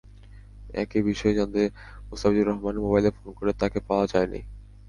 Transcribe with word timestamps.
একই 0.73 1.01
বিষয়ে 1.09 1.37
জানতে 1.39 1.61
মোস্তাফিজুর 2.09 2.47
রহমানের 2.47 2.83
মোবাইলে 2.85 3.09
ফোন 3.17 3.29
করে 3.37 3.51
তাঁকে 3.61 3.79
পাওয়া 3.87 4.05
যায়নি। 4.07 4.39